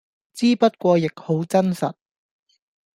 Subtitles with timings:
[0.33, 1.93] 之不過亦好真實